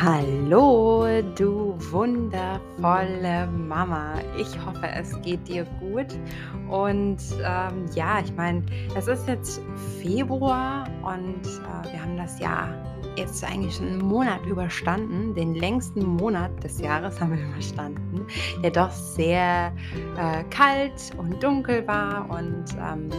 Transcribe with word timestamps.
Hallo, 0.00 1.06
du 1.36 1.76
wundervolle 1.92 3.46
Mama. 3.46 4.14
Ich 4.36 4.48
hoffe, 4.66 4.88
es 4.88 5.12
geht 5.22 5.46
dir 5.46 5.64
gut. 5.78 6.06
Und 6.68 7.18
ähm, 7.44 7.86
ja, 7.94 8.18
ich 8.18 8.34
meine, 8.34 8.64
es 8.96 9.06
ist 9.06 9.28
jetzt 9.28 9.62
Februar 10.02 10.84
und 11.02 11.46
äh, 11.46 11.92
wir 11.92 12.02
haben 12.02 12.16
das 12.16 12.40
Jahr 12.40 12.68
jetzt 13.16 13.44
eigentlich 13.44 13.76
schon 13.76 13.86
einen 13.86 14.02
Monat 14.02 14.44
überstanden. 14.46 15.32
Den 15.34 15.54
längsten 15.54 16.04
Monat 16.04 16.50
des 16.64 16.80
Jahres 16.80 17.20
haben 17.20 17.36
wir 17.36 17.44
überstanden, 17.52 18.26
der 18.64 18.72
doch 18.72 18.90
sehr 18.90 19.72
äh, 20.18 20.42
kalt 20.50 21.12
und 21.18 21.40
dunkel 21.40 21.86
war 21.86 22.28
und 22.30 22.64
ähm, 22.80 23.10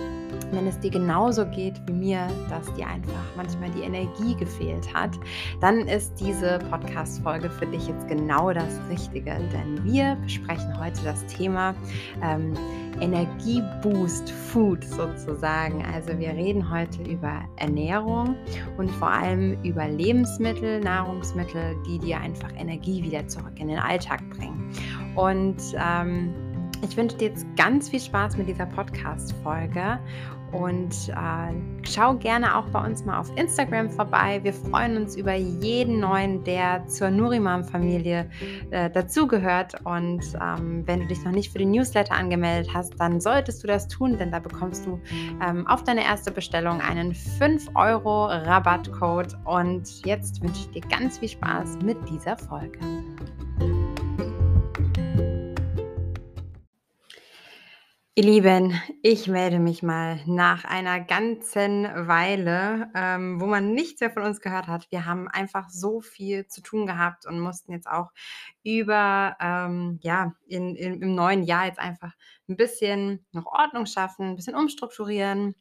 wenn 0.56 0.68
es 0.68 0.80
dir 0.80 0.92
genauso 0.92 1.46
geht 1.46 1.82
wie 1.88 1.94
mir, 1.94 2.28
dass 2.50 2.74
dir 2.74 2.88
einfach 2.88 3.14
manchmal 3.36 3.70
die 3.72 3.82
Energie 3.82 4.36
gefehlt 4.36 4.94
hat, 4.94 5.12
dann 5.62 5.88
ist 5.88 6.14
diese 6.20 6.60
Podcast-Folge 6.70 7.50
für 7.50 7.66
dich 7.66 7.88
jetzt 7.88 8.08
genau 8.08 8.52
das 8.54 8.80
Richtige. 8.90 9.36
Denn 9.54 9.84
wir 9.84 10.16
besprechen 10.24 10.80
heute 10.80 11.04
das 11.04 11.26
Thema 11.26 11.76
ähm, 12.24 12.54
Energieboost 13.02 14.32
Food 14.32 14.84
sozusagen. 14.84 15.84
Also 15.94 16.18
wir 16.18 16.30
reden 16.30 16.70
heute 16.70 17.04
über 17.04 17.42
Ernährung 17.58 18.36
und 18.78 18.90
vor 18.92 19.10
allem 19.10 19.62
über 19.64 19.88
Lebensmittel, 19.88 20.80
Nahrungsmittel, 20.80 21.76
die 21.86 22.00
dir 22.00 22.20
einfach 22.20 22.50
Energie 22.58 23.04
wieder 23.04 23.28
zurück 23.28 23.54
in 23.58 23.68
den 23.68 23.80
Alltag 23.80 24.22
bringen. 24.30 24.72
Und 25.16 25.58
ähm, 25.78 26.34
ich 26.88 26.96
wünsche 26.98 27.18
dir 27.18 27.30
jetzt 27.30 27.46
ganz 27.56 27.90
viel 27.90 28.00
Spaß 28.00 28.38
mit 28.38 28.48
dieser 28.48 28.66
Podcast-Folge 28.66 30.00
und 30.52 31.10
äh, 31.10 31.54
schau 31.88 32.16
gerne 32.16 32.58
auch 32.58 32.66
bei 32.70 32.86
uns 32.86 33.04
mal 33.06 33.20
auf 33.20 33.30
Instagram 33.36 33.90
vorbei. 33.90 34.40
Wir 34.44 34.54
freuen 34.54 34.98
uns 34.98 35.16
über 35.16 35.34
jeden 35.34 36.00
neuen, 36.00 36.44
der 36.44 36.86
zur 36.88 37.10
Nurimam-Familie 37.10 38.30
äh, 38.72 38.90
dazugehört. 38.90 39.76
Und 39.84 40.22
ähm, 40.42 40.84
wenn 40.86 41.02
du 41.02 41.08
dich 41.08 41.24
noch 41.24 41.32
nicht 41.32 41.52
für 41.52 41.60
den 41.60 41.72
Newsletter 41.72 42.16
angemeldet 42.16 42.72
hast, 42.74 43.00
dann 43.00 43.20
solltest 43.20 43.64
du 43.64 43.68
das 43.68 43.88
tun, 43.88 44.18
denn 44.18 44.32
da 44.32 44.40
bekommst 44.40 44.86
du 44.86 45.00
ähm, 45.46 45.68
auf 45.68 45.84
deine 45.84 46.04
erste 46.06 46.32
Bestellung 46.32 46.82
einen 46.82 47.14
5 47.14 47.72
Euro 47.76 48.28
Rabattcode. 48.28 49.38
Und 49.44 50.06
jetzt 50.06 50.42
wünsche 50.42 50.62
ich 50.62 50.82
dir 50.82 50.90
ganz 50.90 51.18
viel 51.18 51.30
Spaß 51.30 51.80
mit 51.84 51.98
dieser 52.10 52.38
Folge. 52.38 52.80
Ihr 58.18 58.24
Lieben, 58.24 58.82
ich 59.02 59.28
melde 59.28 59.60
mich 59.60 59.84
mal 59.84 60.22
nach 60.26 60.64
einer 60.64 61.02
ganzen 61.02 61.84
Weile, 61.84 62.90
ähm, 62.96 63.42
wo 63.42 63.46
man 63.46 63.74
nichts 63.74 64.00
mehr 64.00 64.10
von 64.10 64.24
uns 64.24 64.40
gehört 64.40 64.68
hat. 64.68 64.90
Wir 64.90 65.06
haben 65.06 65.28
einfach 65.28 65.68
so 65.70 66.00
viel 66.00 66.48
zu 66.48 66.62
tun 66.62 66.86
gehabt 66.86 67.26
und 67.26 67.42
mussten 67.42 67.74
jetzt 67.74 67.88
auch 67.88 68.12
über, 68.64 69.36
ähm, 69.42 70.00
ja, 70.02 70.34
in, 70.48 70.78
in, 70.78 71.02
im 71.02 71.14
neuen 71.14 71.44
Jahr 71.44 71.66
jetzt 71.66 71.80
einfach 71.80 72.14
ein 72.48 72.56
bisschen 72.56 73.26
noch 73.34 73.48
Ordnung 73.48 73.86
schaffen, 73.86 74.30
ein 74.30 74.36
bisschen 74.38 74.56
umstrukturieren 74.56 75.54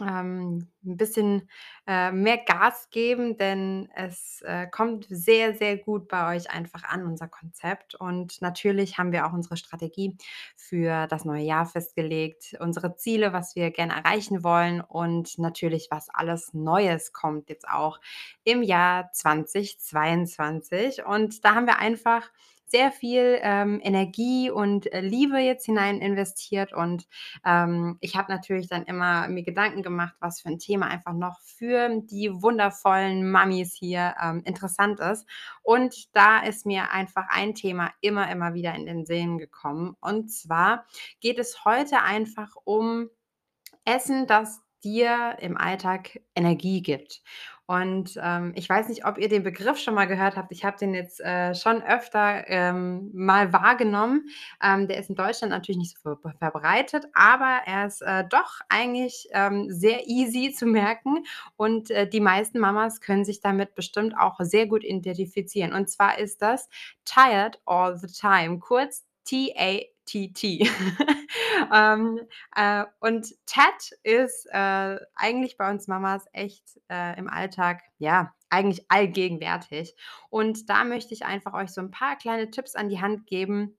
ähm, 0.00 0.68
'n 0.84 0.96
bisschen, 0.96 1.48
äh, 1.86 2.12
mehr 2.12 2.38
Gas 2.38 2.88
geben, 2.90 3.36
denn 3.36 3.88
es, 3.94 4.42
äh, 4.42 4.66
kommt 4.68 5.06
sehr, 5.08 5.54
sehr 5.54 5.76
gut 5.78 6.08
bei 6.08 6.36
euch 6.36 6.50
einfach 6.50 6.84
an, 6.84 7.06
unser 7.06 7.28
Konzept. 7.28 7.94
Und 7.94 8.40
natürlich 8.42 8.98
haben 8.98 9.12
wir 9.12 9.26
auch 9.26 9.32
unsere 9.32 9.56
Strategie 9.56 10.16
für 10.56 11.06
das 11.08 11.24
neue 11.24 11.42
Jahr 11.44 11.66
festgelegt, 11.66 12.56
unsere 12.60 12.96
Ziele, 12.96 13.32
was 13.32 13.56
wir 13.56 13.70
gerne 13.70 13.94
erreichen 13.94 14.42
wollen 14.44 14.80
und 14.80 15.38
natürlich, 15.38 15.88
was 15.90 16.08
alles 16.12 16.52
Neues 16.54 17.12
kommt 17.12 17.48
jetzt 17.50 17.68
auch 17.68 18.00
im 18.44 18.62
Jahr 18.62 19.10
2022. 19.12 21.04
Und 21.04 21.44
da 21.44 21.54
haben 21.54 21.66
wir 21.66 21.78
einfach 21.78 22.30
sehr 22.66 22.90
viel 22.90 23.38
ähm, 23.42 23.80
Energie 23.82 24.50
und 24.50 24.92
äh, 24.92 25.00
Liebe 25.00 25.38
jetzt 25.38 25.66
hinein 25.66 26.00
investiert. 26.00 26.72
Und 26.72 27.06
ähm, 27.44 27.96
ich 28.00 28.16
habe 28.16 28.30
natürlich 28.32 28.68
dann 28.68 28.84
immer 28.84 29.28
mir 29.28 29.44
Gedanken 29.44 29.82
gemacht, 29.82 30.16
was 30.20 30.40
für 30.40 30.48
ein 30.48 30.58
Thema 30.58 30.86
einfach 30.86 31.12
noch 31.12 31.40
für 31.40 31.88
die 32.02 32.30
wundervollen 32.42 33.30
Mamis 33.30 33.74
hier 33.74 34.14
ähm, 34.22 34.42
interessant 34.44 35.00
ist. 35.00 35.26
Und 35.62 36.14
da 36.14 36.40
ist 36.40 36.66
mir 36.66 36.90
einfach 36.90 37.26
ein 37.28 37.54
Thema 37.54 37.92
immer, 38.00 38.30
immer 38.30 38.54
wieder 38.54 38.74
in 38.74 38.86
den 38.86 39.06
Sinn 39.06 39.38
gekommen. 39.38 39.96
Und 40.00 40.30
zwar 40.30 40.86
geht 41.20 41.38
es 41.38 41.64
heute 41.64 42.02
einfach 42.02 42.56
um 42.64 43.08
Essen, 43.84 44.26
das 44.26 44.60
dir 44.82 45.36
im 45.40 45.56
Alltag 45.56 46.20
Energie 46.34 46.82
gibt. 46.82 47.22
Und 47.66 48.18
ähm, 48.22 48.52
ich 48.54 48.68
weiß 48.68 48.88
nicht, 48.88 49.04
ob 49.04 49.18
ihr 49.18 49.28
den 49.28 49.42
Begriff 49.42 49.78
schon 49.78 49.94
mal 49.94 50.06
gehört 50.06 50.36
habt. 50.36 50.52
Ich 50.52 50.64
habe 50.64 50.78
den 50.78 50.94
jetzt 50.94 51.20
äh, 51.20 51.52
schon 51.54 51.82
öfter 51.82 52.48
ähm, 52.48 53.10
mal 53.12 53.52
wahrgenommen. 53.52 54.28
Ähm, 54.62 54.86
der 54.86 54.98
ist 54.98 55.10
in 55.10 55.16
Deutschland 55.16 55.50
natürlich 55.50 55.78
nicht 55.78 55.98
so 55.98 56.14
ver 56.14 56.34
verbreitet, 56.38 57.06
aber 57.12 57.60
er 57.66 57.86
ist 57.86 58.02
äh, 58.02 58.24
doch 58.28 58.60
eigentlich 58.68 59.28
ähm, 59.32 59.66
sehr 59.68 60.06
easy 60.06 60.52
zu 60.52 60.66
merken. 60.66 61.24
Und 61.56 61.90
äh, 61.90 62.08
die 62.08 62.20
meisten 62.20 62.60
Mamas 62.60 63.00
können 63.00 63.24
sich 63.24 63.40
damit 63.40 63.74
bestimmt 63.74 64.16
auch 64.16 64.36
sehr 64.40 64.66
gut 64.66 64.84
identifizieren. 64.84 65.72
Und 65.72 65.90
zwar 65.90 66.18
ist 66.18 66.42
das 66.42 66.68
Tired 67.04 67.60
All 67.66 67.96
the 67.98 68.06
Time, 68.06 68.60
kurz 68.60 69.04
T-A 69.24 69.95
TT. 70.06 70.42
ähm, 71.72 72.20
äh, 72.54 72.84
und 73.00 73.34
TED 73.46 73.98
ist 74.02 74.46
äh, 74.52 74.98
eigentlich 75.14 75.56
bei 75.56 75.70
uns 75.70 75.88
Mamas 75.88 76.24
echt 76.32 76.80
äh, 76.88 77.18
im 77.18 77.28
Alltag, 77.28 77.82
ja, 77.98 78.34
eigentlich 78.48 78.86
allgegenwärtig. 78.88 79.94
Und 80.30 80.70
da 80.70 80.84
möchte 80.84 81.14
ich 81.14 81.24
einfach 81.24 81.54
euch 81.54 81.70
so 81.70 81.80
ein 81.80 81.90
paar 81.90 82.16
kleine 82.16 82.50
Tipps 82.50 82.74
an 82.74 82.88
die 82.88 83.00
Hand 83.00 83.26
geben, 83.26 83.76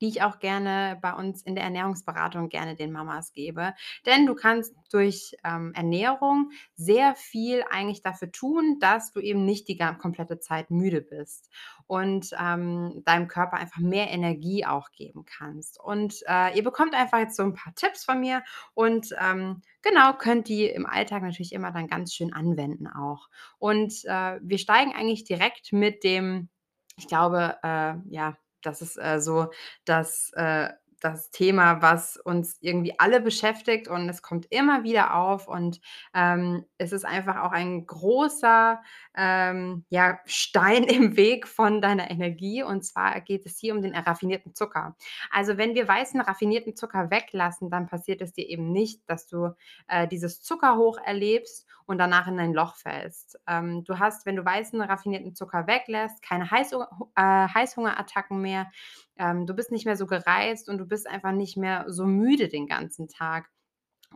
die 0.00 0.08
ich 0.08 0.22
auch 0.22 0.38
gerne 0.38 0.98
bei 1.00 1.12
uns 1.12 1.42
in 1.42 1.54
der 1.54 1.64
Ernährungsberatung 1.64 2.48
gerne 2.48 2.76
den 2.76 2.92
Mamas 2.92 3.32
gebe. 3.32 3.74
Denn 4.06 4.26
du 4.26 4.34
kannst 4.34 4.74
durch 4.92 5.36
ähm, 5.44 5.72
Ernährung 5.74 6.50
sehr 6.74 7.14
viel 7.14 7.64
eigentlich 7.70 8.02
dafür 8.02 8.30
tun, 8.30 8.78
dass 8.80 9.12
du 9.12 9.20
eben 9.20 9.44
nicht 9.44 9.68
die 9.68 9.78
komplette 9.98 10.38
Zeit 10.38 10.70
müde 10.70 11.00
bist 11.00 11.50
und 11.86 12.30
ähm, 12.38 13.02
deinem 13.04 13.28
Körper 13.28 13.56
einfach 13.56 13.80
mehr 13.80 14.10
Energie 14.10 14.64
auch 14.64 14.90
geben 14.92 15.24
kannst. 15.24 15.80
Und 15.80 16.22
äh, 16.28 16.56
ihr 16.56 16.62
bekommt 16.62 16.94
einfach 16.94 17.18
jetzt 17.18 17.36
so 17.36 17.42
ein 17.42 17.54
paar 17.54 17.74
Tipps 17.74 18.04
von 18.04 18.20
mir 18.20 18.42
und 18.74 19.14
ähm, 19.18 19.62
genau 19.82 20.12
könnt 20.12 20.48
die 20.48 20.66
im 20.66 20.86
Alltag 20.86 21.22
natürlich 21.22 21.52
immer 21.52 21.72
dann 21.72 21.88
ganz 21.88 22.14
schön 22.14 22.32
anwenden 22.32 22.86
auch. 22.86 23.28
Und 23.58 24.04
äh, 24.04 24.38
wir 24.42 24.58
steigen 24.58 24.92
eigentlich 24.92 25.24
direkt 25.24 25.72
mit 25.72 26.04
dem, 26.04 26.50
ich 26.96 27.08
glaube, 27.08 27.56
äh, 27.62 27.94
ja, 28.10 28.36
das 28.62 28.82
ist 28.82 28.96
äh, 28.96 29.20
so 29.20 29.50
das, 29.84 30.32
äh, 30.34 30.68
das 31.00 31.30
Thema, 31.30 31.80
was 31.80 32.16
uns 32.16 32.58
irgendwie 32.60 32.98
alle 32.98 33.20
beschäftigt 33.20 33.88
und 33.88 34.08
es 34.08 34.22
kommt 34.22 34.46
immer 34.50 34.82
wieder 34.82 35.14
auf 35.14 35.46
und 35.46 35.80
ähm, 36.14 36.64
es 36.76 36.92
ist 36.92 37.04
einfach 37.04 37.42
auch 37.42 37.52
ein 37.52 37.86
großer 37.86 38.82
ähm, 39.16 39.84
ja, 39.90 40.18
Stein 40.24 40.84
im 40.84 41.16
Weg 41.16 41.46
von 41.46 41.80
deiner 41.80 42.10
Energie 42.10 42.62
und 42.62 42.84
zwar 42.84 43.20
geht 43.20 43.46
es 43.46 43.58
hier 43.58 43.74
um 43.74 43.82
den 43.82 43.94
raffinierten 43.94 44.54
Zucker. 44.54 44.96
Also 45.30 45.56
wenn 45.56 45.74
wir 45.74 45.86
weißen 45.86 46.20
raffinierten 46.20 46.74
Zucker 46.74 47.10
weglassen, 47.10 47.70
dann 47.70 47.86
passiert 47.86 48.20
es 48.20 48.32
dir 48.32 48.48
eben 48.48 48.72
nicht, 48.72 49.08
dass 49.08 49.28
du 49.28 49.54
äh, 49.86 50.08
dieses 50.08 50.42
Zuckerhoch 50.42 50.98
erlebst 50.98 51.66
und 51.88 51.98
danach 51.98 52.28
in 52.28 52.38
ein 52.38 52.52
Loch 52.52 52.76
fällst. 52.76 53.40
Ähm, 53.46 53.82
du 53.84 53.98
hast, 53.98 54.26
wenn 54.26 54.36
du 54.36 54.44
weißen 54.44 54.80
raffinierten 54.80 55.34
Zucker 55.34 55.66
weglässt, 55.66 56.22
keine 56.22 56.50
Heiß, 56.50 56.72
äh, 56.72 56.78
Heißhungerattacken 57.16 58.40
mehr. 58.40 58.70
Ähm, 59.16 59.46
du 59.46 59.54
bist 59.54 59.72
nicht 59.72 59.86
mehr 59.86 59.96
so 59.96 60.06
gereizt 60.06 60.68
und 60.68 60.78
du 60.78 60.86
bist 60.86 61.08
einfach 61.08 61.32
nicht 61.32 61.56
mehr 61.56 61.86
so 61.88 62.04
müde 62.04 62.48
den 62.48 62.66
ganzen 62.66 63.08
Tag. 63.08 63.48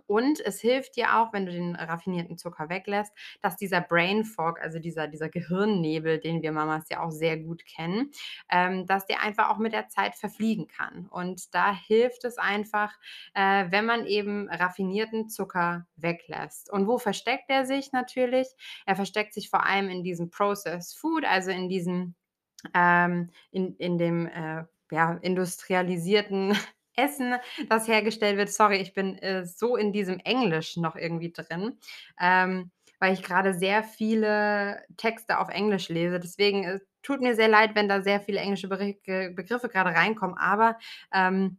Und 0.07 0.41
es 0.41 0.61
hilft 0.61 0.97
dir 0.97 1.17
auch, 1.17 1.33
wenn 1.33 1.47
du 1.47 1.53
den 1.53 1.75
raffinierten 1.77 2.37
Zucker 2.39 2.69
weglässt, 2.69 3.13
dass 3.41 3.57
dieser 3.57 3.81
Brain 3.81 4.25
Fog, 4.25 4.61
also 4.61 4.79
dieser, 4.79 5.09
dieser 5.09 5.29
Gehirnnebel, 5.29 6.19
den 6.19 6.43
wir 6.43 6.53
Mamas 6.53 6.89
ja 6.91 7.03
auch 7.03 7.11
sehr 7.11 7.39
gut 7.39 7.65
kennen, 7.65 8.11
ähm, 8.51 8.87
dass 8.87 9.07
der 9.07 9.23
einfach 9.23 9.51
auch 9.51 9.59
mit 9.59 9.73
der 9.73 9.89
Zeit 9.89 10.15
verfliegen 10.15 10.69
kann. 10.69 11.07
Und 11.09 11.55
da 11.55 11.75
hilft 11.75 12.25
es 12.25 12.39
einfach, 12.39 12.93
äh, 13.35 13.67
wenn 13.71 13.87
man 13.87 14.07
eben 14.07 14.49
raffinierten 14.49 15.29
Zucker 15.29 15.87
weglässt. 15.97 16.71
Und 16.71 16.87
wo 16.87 16.99
versteckt 16.99 17.49
er 17.49 17.65
sich 17.65 17.93
natürlich? 17.93 18.49
Er 18.87 18.97
versteckt 18.97 19.35
sich 19.35 19.51
vor 19.51 19.65
allem 19.65 19.89
in 19.89 20.03
diesem 20.03 20.31
Processed 20.31 20.99
Food, 20.99 21.25
also 21.25 21.51
in 21.51 21.69
diesem, 21.69 22.15
ähm, 22.75 23.31
in, 23.51 23.77
in 23.77 23.99
dem 23.99 24.27
äh, 24.27 24.65
ja, 24.91 25.15
industrialisierten 25.23 26.57
Essen, 26.97 27.35
das 27.69 27.89
hergestellt 27.89 28.37
wird. 28.37 28.51
Sorry, 28.51 28.77
ich 28.79 28.95
bin, 28.95 29.19
äh, 29.19 29.45
so 29.47 29.77
in 29.77 29.93
diesem 29.93 30.19
Englisch 30.21 30.77
noch 30.77 30.97
irgendwie 30.97 31.33
drin, 31.33 31.79
ähm, 32.21 32.71
weil 32.99 33.15
ich 33.15 33.23
gerade 33.23 33.55
sehr 33.55 33.83
viele 33.83 34.83
Texte 34.97 35.39
auf 35.39 35.49
Englisch 35.49 35.89
lese. 35.89 36.21
Deswegen, 36.21 36.65
es 36.65 36.83
tut 37.03 37.21
mir 37.21 37.35
sehr 37.35 37.49
leid, 37.49 37.75
wenn 37.75 37.89
da 37.89 38.03
sehr 38.03 38.21
viele 38.21 38.41
englische 38.41 38.69
Beri 38.69 39.01
Begriffe 39.35 39.69
gerade 39.69 39.91
reinkommen, 39.95 40.37
aber, 40.39 40.79
ähm, 41.13 41.59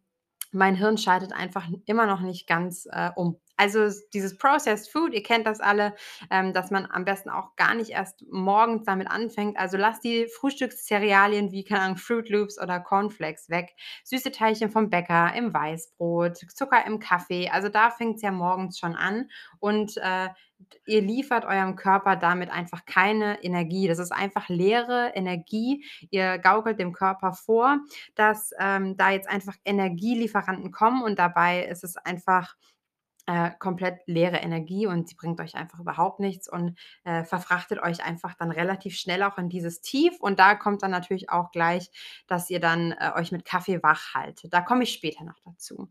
mein 0.52 0.76
Hirn 0.76 0.98
schaltet 1.00 1.34
einfach 1.34 1.68
immer 1.86 2.06
noch 2.06 2.22
nicht 2.22 2.48
ganz, 2.48 2.86
äh, 2.92 3.10
um. 3.16 3.40
Also 3.56 3.90
dieses 4.14 4.38
Processed 4.38 4.92
Food, 4.92 5.14
ihr 5.14 5.24
kennt 5.24 5.46
das 5.46 5.60
alle, 5.60 5.96
ähm, 6.32 6.54
dass 6.54 6.72
man 6.72 6.86
am 6.86 7.06
besten 7.06 7.30
auch 7.30 7.56
gar 7.56 7.76
nicht 7.76 7.92
erst 7.92 8.26
morgens 8.32 8.86
damit 8.86 9.10
anfängt. 9.10 9.58
Also 9.58 9.78
lass 9.78 10.00
die 10.00 10.28
Frühstückszerealien 10.28 11.52
wie, 11.52 11.64
keine 11.64 11.82
Ahnung, 11.82 11.98
Froot 11.98 12.30
Loops 12.30 12.60
oder 12.60 12.80
Cornflakes 12.80 13.50
weg. 13.50 13.76
Süße 14.04 14.32
Teilchen 14.32 14.72
vom 14.72 14.90
Bäcker 14.90 15.34
im 15.36 15.54
Weißbrot, 15.54 16.38
Zucker 16.54 16.86
im 16.86 17.00
Kaffee. 17.00 17.50
Also 17.50 17.70
da 17.70 17.92
fängt's 17.92 18.22
ja 18.22 18.32
morgens 18.32 18.80
schon 18.80 18.96
an 18.96 19.30
und, 19.60 19.98
äh, 19.98 20.30
ihr 20.86 21.02
liefert 21.02 21.46
eurem 21.46 21.76
Körper 21.76 22.16
damit 22.16 22.50
einfach 22.50 22.86
keine 22.86 23.44
Energie. 23.44 23.88
Das 23.88 24.00
ist 24.00 24.12
einfach 24.12 24.50
leere 24.50 25.12
Energie. 25.16 25.86
Ihr 26.10 26.38
gaukelt 26.40 26.80
dem 26.80 26.94
Körper 26.94 27.34
vor, 27.34 27.80
dass, 28.16 28.52
ähm, 28.60 28.98
da 28.98 29.12
jetzt 29.12 29.30
einfach 29.30 29.56
Energielieferanten 29.66 30.72
kommen 30.72 31.04
und 31.04 31.20
dabei 31.20 31.66
ist 31.66 31.84
es 31.84 31.98
einfach, 31.98 32.56
äh, 33.26 33.52
komplett 33.60 34.00
leere 34.06 34.38
Energie 34.38 34.86
und 34.88 35.08
sie 35.08 35.16
bringt 35.16 35.40
euch 35.40 35.56
einfach 35.56 35.80
überhaupt 35.80 36.20
nichts 36.20 36.50
und, 36.50 36.78
äh, 37.06 37.24
verfrachtet 37.24 37.82
euch 37.82 38.04
einfach 38.04 38.34
dann 38.36 38.52
relativ 38.52 38.96
schnell 38.98 39.24
auch 39.24 39.38
in 39.38 39.50
dieses 39.50 39.82
Tief. 39.82 40.20
Und 40.20 40.40
da 40.40 40.56
kommt 40.56 40.84
dann 40.84 40.92
natürlich 40.92 41.30
auch 41.30 41.52
gleich, 41.52 41.90
dass 42.28 42.50
ihr 42.50 42.60
dann, 42.60 42.92
äh, 42.94 43.12
euch 43.16 43.32
mit 43.32 43.46
Kaffee 43.46 43.82
wach 43.84 44.14
haltet. 44.14 44.54
Da 44.54 44.62
komme 44.62 44.84
ich 44.84 44.92
später 44.94 45.24
noch 45.24 45.40
dazu. 45.46 45.90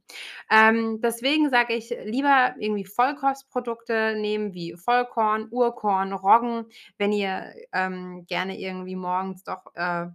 Ähm, 0.50 1.00
deswegen 1.02 1.50
sage 1.50 1.74
ich, 1.74 1.90
lieber 2.04 2.54
irgendwie 2.58 2.84
Vollkostprodukte 2.84 4.14
nehmen 4.16 4.54
wie 4.54 4.74
Vollkorn, 4.76 5.48
Urkorn, 5.50 6.12
Roggen, 6.12 6.66
wenn 6.98 7.12
ihr, 7.12 7.54
ähm, 7.72 8.26
gerne 8.26 8.58
irgendwie 8.58 8.96
morgens 8.96 9.44
doch, 9.44 9.74
äh, 9.74 10.06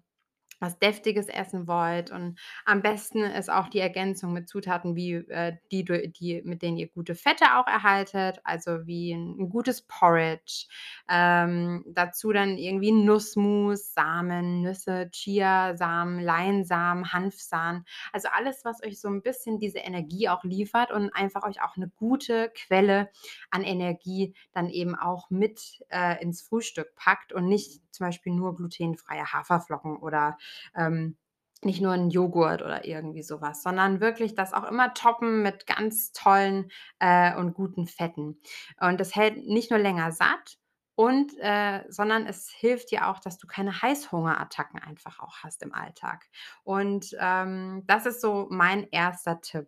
was 0.59 0.79
Deftiges 0.79 1.27
essen 1.29 1.67
wollt. 1.67 2.11
Und 2.11 2.39
am 2.65 2.81
besten 2.81 3.19
ist 3.23 3.49
auch 3.49 3.67
die 3.69 3.79
Ergänzung 3.79 4.33
mit 4.33 4.49
Zutaten 4.49 4.95
wie, 4.95 5.13
äh, 5.15 5.57
die 5.71 5.83
die 5.85 6.41
mit 6.45 6.61
denen 6.61 6.77
ihr 6.77 6.87
gute 6.89 7.15
Fette 7.15 7.45
auch 7.57 7.67
erhaltet, 7.67 8.39
also 8.43 8.85
wie 8.87 9.11
'n 9.13 9.37
'n 9.39 9.49
gutes 9.49 9.83
Porridge. 9.83 10.65
Ähm, 11.09 11.83
dazu 11.87 12.31
dann 12.33 12.57
irgendwie 12.57 12.91
Nussmus, 12.91 13.93
Samen, 13.93 14.61
Nüsse, 14.61 15.09
Chiasamen, 15.11 16.19
Leinsamen, 16.21 17.13
Hanfsamen. 17.13 17.85
Also 18.13 18.27
alles, 18.31 18.65
was 18.65 18.83
euch 18.83 18.99
so 18.99 19.07
'n 19.09 19.21
bisschen 19.21 19.59
diese 19.59 19.79
Energie 19.79 20.29
auch 20.29 20.43
liefert 20.43 20.91
und 20.91 21.11
einfach 21.15 21.43
euch 21.43 21.61
auch 21.61 21.77
'ne 21.77 21.91
gute 21.97 22.51
Quelle 22.55 23.09
an 23.51 23.63
Energie 23.63 24.33
dann 24.53 24.69
eben 24.69 24.95
auch 24.95 25.29
mit, 25.29 25.83
äh, 25.89 26.21
ins 26.21 26.41
Frühstück 26.41 26.95
packt 26.95 27.33
und 27.33 27.47
nicht 27.47 27.81
zum 27.91 28.05
Beispiel 28.07 28.33
nur 28.33 28.55
glutenfreie 28.55 29.25
Haferflocken 29.33 29.97
oder, 29.97 30.37
ähm, 30.75 31.17
nicht 31.63 31.81
nur 31.81 31.93
'n 31.93 32.09
Joghurt 32.11 32.61
oder 32.61 32.85
irgendwie 32.85 33.23
so 33.23 33.41
was, 33.41 33.63
sondern 33.63 33.99
wirklich 34.01 34.35
das 34.35 34.53
auch 34.53 34.63
immer 34.65 34.93
toppen 34.93 35.41
mit 35.43 35.65
ganz 35.67 36.11
tollen, 36.13 36.71
äh, 36.99 37.35
und 37.35 37.53
guten 37.55 37.87
Fetten. 37.87 38.39
Und 38.79 38.99
das 38.99 39.15
hält 39.15 39.37
nicht 39.47 39.71
nur 39.71 39.79
länger 39.79 40.11
satt 40.11 40.57
und, 40.95 41.33
äh 41.39 41.83
sondern 41.89 42.25
es 42.27 42.49
hilft 42.51 42.91
dir 42.91 43.07
auch, 43.09 43.19
dass 43.19 43.37
du 43.39 43.47
keine 43.47 43.81
Heißhungerattacken 43.81 44.79
einfach 44.81 45.19
auch 45.19 45.37
hast 45.43 45.63
im 45.63 45.73
Alltag. 45.73 46.25
Und, 46.63 47.15
ähm, 47.19 47.83
das 47.87 48.05
ist 48.05 48.21
so 48.21 48.47
mein 48.51 48.87
1. 48.91 49.39
Tipp. 49.41 49.67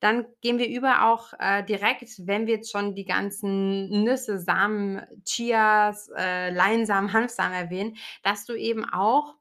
Dann 0.00 0.26
gehen 0.42 0.58
wir 0.58 0.68
über 0.68 1.06
auch, 1.06 1.32
äh, 1.38 1.62
direkt, 1.64 2.08
wenn 2.26 2.46
wir 2.48 2.54
jetzt 2.56 2.72
schon 2.72 2.94
die 2.96 3.04
ganzen 3.04 4.04
Nüsse, 4.04 4.38
Samen, 4.40 5.02
Chias, 5.24 6.10
äh, 6.16 6.50
Leinsamen, 6.50 7.12
Hanfsamen 7.14 7.54
erwähnen, 7.54 7.96
dass 8.24 8.46
du 8.46 8.54
eben 8.54 8.84
auch, 8.88 9.36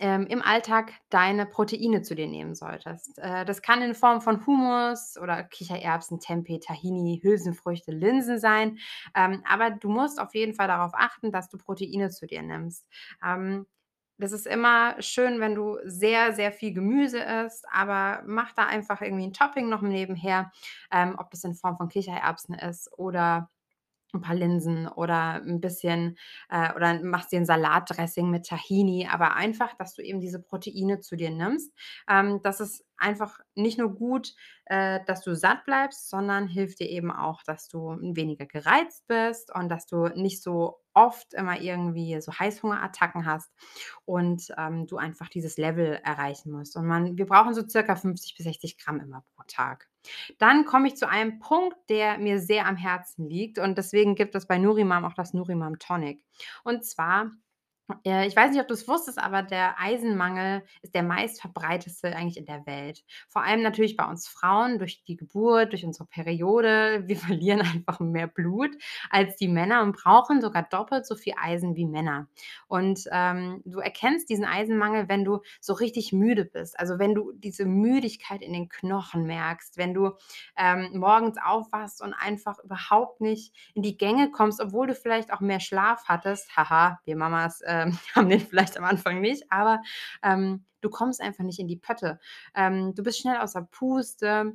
ähm, 0.00 0.26
im 0.26 0.42
Alltag 0.42 0.92
deine 1.10 1.46
Proteine 1.46 2.02
zu 2.02 2.14
dir 2.14 2.26
nehmen 2.26 2.54
solltest. 2.54 3.18
Äh, 3.18 3.44
das 3.44 3.62
kann 3.62 3.82
in 3.82 3.94
Form 3.94 4.20
von 4.22 4.46
Hummus 4.46 5.16
oder 5.20 5.42
Kichererbsen, 5.44 6.20
Tempeh, 6.20 6.58
Tahini, 6.60 7.20
Hülsenfrüchte, 7.22 7.92
Linsen 7.92 8.38
sein. 8.38 8.78
Ähm, 9.14 9.42
aber 9.46 9.70
du 9.70 9.88
musst 9.90 10.20
auf 10.20 10.34
jeden 10.34 10.54
Fall 10.54 10.68
darauf 10.68 10.92
achten, 10.94 11.30
dass 11.32 11.48
du 11.48 11.58
Proteine 11.58 12.10
zu 12.10 12.26
dir 12.26 12.42
nimmst. 12.42 12.86
Ähm, 13.24 13.66
das 14.18 14.32
ist 14.32 14.46
immer 14.46 15.00
schön, 15.02 15.40
wenn 15.40 15.54
du 15.54 15.78
sehr, 15.84 16.32
sehr 16.34 16.52
viel 16.52 16.72
Gemüse 16.74 17.18
isst, 17.20 17.64
aber 17.72 18.22
mach 18.26 18.52
da 18.52 18.66
einfach 18.66 19.00
irgendwie 19.02 19.24
'n 19.26 19.32
Topping 19.32 19.68
noch 19.68 19.82
nebenher, 19.82 20.52
ähm, 20.92 21.16
ob 21.18 21.30
das 21.30 21.44
in 21.44 21.54
Form 21.54 21.76
von 21.76 21.88
Kichererbsen 21.88 22.54
ist 22.54 22.90
oder 22.98 23.50
'n 24.14 24.20
paar 24.20 24.34
Linsen 24.34 24.88
oder 24.88 25.42
'n 25.44 25.60
bisschen 25.60 26.18
äh, 26.50 26.72
oder 26.74 27.02
machst 27.02 27.32
dir 27.32 27.38
'n 27.40 27.46
Salatdressing 27.46 28.30
mit 28.30 28.46
Tahini, 28.46 29.08
aber 29.10 29.34
einfach, 29.36 29.74
dass 29.74 29.94
du 29.94 30.02
eben 30.02 30.20
diese 30.20 30.40
Proteine 30.42 31.00
zu 31.00 31.16
dir 31.16 31.30
nimmst. 31.30 31.72
Ähm, 32.08 32.40
das 32.42 32.60
ist 32.60 32.84
einfach 32.96 33.38
nicht 33.54 33.78
nur 33.78 33.94
gut, 33.94 34.34
äh, 34.66 35.00
dass 35.06 35.22
du 35.22 35.34
satt 35.34 35.64
bleibst, 35.64 36.08
sondern 36.10 36.46
hilft 36.48 36.80
dir 36.80 36.88
eben 36.88 37.10
auch, 37.10 37.42
dass 37.42 37.68
du 37.68 37.96
weniger 38.00 38.46
gereizt 38.46 39.04
bist 39.08 39.54
und 39.54 39.68
dass 39.68 39.86
du 39.86 40.08
nicht 40.08 40.42
so 40.42 40.78
oft 40.94 41.34
immer 41.34 41.60
irgendwie 41.60 42.20
so 42.20 42.32
Heißhungerattacken 42.38 43.24
hast 43.26 43.50
und, 44.04 44.48
ähm, 44.58 44.86
du 44.86 44.96
einfach 44.98 45.28
dieses 45.28 45.56
Level 45.58 45.98
erreichen 46.04 46.52
musst. 46.52 46.76
Und 46.76 46.86
man 46.86 47.16
wir 47.18 47.26
brauchen 47.26 47.54
so 47.54 47.66
circa 47.68 47.96
50 47.96 48.36
bis 48.36 48.44
60 48.44 48.78
Gramm 48.78 49.00
immer 49.00 49.24
pro 49.36 49.42
Tag. 49.48 49.86
Dann 50.38 50.64
komme 50.64 50.88
ich 50.88 50.96
zu 50.96 51.08
einem 51.08 51.38
Punkt, 51.38 51.76
der 51.88 52.18
mir 52.18 52.40
sehr 52.40 52.66
am 52.66 52.76
Herzen 52.76 53.28
liegt 53.28 53.58
und 53.58 53.78
deswegen 53.78 54.14
gibt 54.14 54.34
es 54.34 54.46
bei 54.46 54.58
Nurimam 54.58 55.04
auch 55.04 55.14
das 55.14 55.34
Nurimam 55.34 55.78
Tonic. 55.78 56.24
Und 56.64 56.84
zwar 56.84 57.30
äh, 58.04 58.26
ich 58.26 58.36
weiß 58.36 58.50
nicht, 58.50 58.60
ob 58.60 58.68
du's 58.68 58.86
wusstest, 58.88 59.18
aber 59.18 59.42
der 59.42 59.78
Eisenmangel 59.78 60.62
ist 60.82 60.94
der 60.94 61.02
meistverbreitetste 61.02 62.14
eigentlich 62.14 62.36
in 62.36 62.46
der 62.46 62.66
Welt. 62.66 63.04
Vor 63.28 63.42
allem 63.42 63.62
natürlich 63.62 63.96
bei 63.96 64.04
uns 64.04 64.28
Frauen 64.28 64.78
durch 64.78 65.04
die 65.04 65.16
Geburt, 65.16 65.72
durch 65.72 65.84
unsere 65.84 66.06
Periode. 66.06 67.04
Wir 67.06 67.16
verlieren 67.32 67.60
einfach 67.60 68.00
mehr 68.00 68.26
Blut 68.26 68.70
als 69.10 69.36
die 69.36 69.48
Männer 69.48 69.82
und 69.82 69.96
brauchen 69.96 70.40
sogar 70.40 70.62
doppelt 70.62 71.06
so 71.06 71.14
viel 71.14 71.34
Eisen 71.40 71.76
wie 71.76 71.86
Männer. 71.86 72.28
Und, 72.68 73.08
ähm, 73.10 73.62
du 73.64 73.80
erkennst 73.80 74.28
diesen 74.28 74.44
Eisenmangel, 74.44 75.08
wenn 75.08 75.24
du 75.24 75.40
so 75.60 75.72
richtig 75.72 76.12
müde 76.12 76.44
bist. 76.44 76.78
Also, 76.78 76.98
wenn 76.98 77.14
du 77.14 77.32
diese 77.32 77.64
Müdigkeit 77.64 78.42
in 78.42 78.52
den 78.52 78.68
Knochen 78.68 79.24
merkst, 79.24 79.76
wenn 79.76 79.94
du, 79.94 80.12
ähm, 80.56 80.90
morgens 80.94 81.36
aufwachst 81.42 82.02
und 82.02 82.14
einfach 82.14 82.58
überhaupt 82.62 83.20
nicht 83.20 83.54
in 83.74 83.82
die 83.82 83.96
Gänge 83.96 84.30
kommst, 84.30 84.60
obwohl 84.60 84.86
du 84.86 84.94
vielleicht 84.94 85.32
auch 85.32 85.40
mehr 85.40 85.60
Schlaf 85.60 86.04
hattest. 86.06 86.56
Haha, 86.56 87.00
wir 87.04 87.16
Mamas, 87.16 87.62
ähm, 87.82 87.98
haben 88.16 88.28
den 88.30 88.40
vielleicht 88.40 88.78
am 88.78 88.84
Anfang 88.84 89.20
nicht, 89.20 89.44
aber, 89.52 89.82
ähm, 90.22 90.64
du 90.82 90.90
kommst 90.90 91.20
einfach 91.20 91.44
nicht 91.44 91.60
in 91.60 91.68
die 91.68 91.76
Pötte. 91.76 92.20
Ähm, 92.54 92.94
du 92.94 93.02
bist 93.04 93.20
schnell 93.20 93.38
außer 93.38 93.62
Puste. 93.70 94.54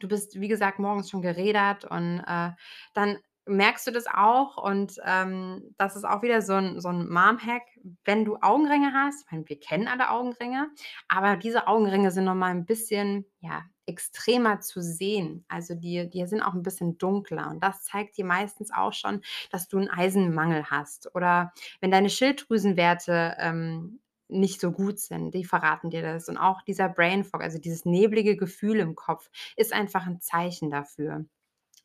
Du 0.00 0.08
bist, 0.08 0.40
wie 0.40 0.48
gesagt, 0.48 0.78
morgens 0.78 1.10
schon 1.10 1.22
gerädert 1.22 1.84
und, 1.84 2.20
äh, 2.26 2.50
dann 2.94 3.18
merkst 3.46 3.86
du 3.86 3.90
das 3.92 4.06
auch 4.06 4.56
und, 4.56 4.96
ähm, 5.04 5.74
das 5.78 5.96
ist 5.96 6.04
auch 6.04 6.22
wieder 6.22 6.42
so 6.42 6.54
'n 6.54 6.80
so 6.80 6.88
'n 6.90 7.08
Mom-Hack, 7.10 7.62
wenn 8.04 8.24
du 8.24 8.36
Augenringe 8.40 8.92
hast 8.94 9.24
ich 9.26 9.32
meine, 9.32 9.48
wir 9.48 9.58
kennen 9.60 9.88
alle 9.88 10.10
Augenringe, 10.10 10.68
aber 11.08 11.36
diese 11.36 11.66
Augenringe 11.68 12.10
sind 12.12 12.24
noch 12.24 12.34
mal 12.36 12.52
'n 12.52 12.66
bisschen, 12.66 13.26
ja, 13.40 13.62
extremer 13.92 14.60
zu 14.60 14.82
sehen. 14.82 15.44
Also, 15.48 15.74
die 15.76 16.08
die 16.10 16.26
sind 16.26 16.42
auch 16.42 16.54
'n 16.54 16.62
bisschen 16.64 16.98
dunkler 16.98 17.50
und 17.50 17.62
das 17.62 17.84
zeigt 17.84 18.16
dir 18.18 18.24
meistens 18.26 18.72
auch 18.72 18.92
schon, 18.94 19.22
dass 19.52 19.68
du 19.68 19.78
'n 19.78 19.90
Eisenmangel 19.90 20.66
hast. 20.70 21.14
Oder 21.14 21.52
wenn 21.80 21.90
deine 21.92 22.10
Schilddrüsenwerte, 22.10 23.36
ähm, 23.38 24.00
nicht 24.28 24.60
so 24.62 24.72
gut 24.72 24.98
sind, 25.00 25.34
die 25.34 25.44
verraten 25.44 25.90
dir 25.90 26.02
das. 26.02 26.28
Und 26.28 26.38
auch 26.38 26.62
dieser 26.62 26.88
Brain 26.88 27.24
Fog, 27.24 27.42
also 27.42 27.58
dieses 27.58 27.84
neblige 27.84 28.36
Gefühl 28.36 28.80
im 28.80 28.94
Kopf, 28.96 29.30
ist 29.56 29.72
einfach 29.74 30.06
'n 30.06 30.20
Zeichen 30.22 30.70
dafür. 30.70 31.26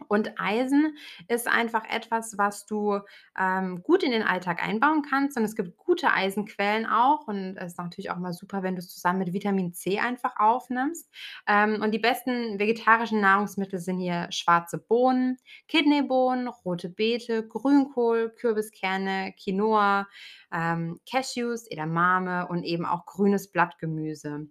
Und 0.07 0.39
Eisen 0.39 0.95
ist 1.27 1.47
einfach 1.47 1.83
etwas, 1.89 2.37
was 2.37 2.65
du, 2.65 2.99
ähm, 3.37 3.81
gut 3.83 4.03
in 4.03 4.11
den 4.11 4.23
Alltag 4.23 4.63
einbauen 4.63 5.01
kannst 5.01 5.37
und 5.37 5.43
es 5.43 5.55
gibt 5.55 5.77
gute 5.77 6.11
Eisenquellen 6.11 6.85
auch 6.85 7.27
und 7.27 7.57
es 7.57 7.73
ist 7.73 7.77
natürlich 7.77 8.11
auch 8.11 8.17
immer 8.17 8.33
super, 8.33 8.63
wenn 8.63 8.75
du's 8.75 8.89
zusammen 8.89 9.19
mit 9.19 9.33
Vitamin 9.33 9.73
C 9.73 9.99
einfach 9.99 10.35
aufnimmst. 10.37 11.09
Ähm, 11.47 11.81
und 11.81 11.91
die 11.91 11.99
besten 11.99 12.59
vegetarischen 12.59 13.21
Nahrungsmittel 13.21 13.79
sind 13.79 13.97
hier 13.99 14.27
schwarze 14.31 14.77
Bohnen, 14.77 15.37
Kidneybohnen, 15.67 16.47
rote 16.47 16.89
Beete, 16.89 17.47
Grünkohl, 17.47 18.29
Kürbiskerne, 18.29 19.33
Quinoa, 19.41 20.07
ähm, 20.51 20.99
Cashews, 21.09 21.67
Edamame 21.69 22.47
und 22.47 22.63
eben 22.63 22.85
auch 22.85 23.05
grünes 23.05 23.51
Blattgemüse. 23.51 24.47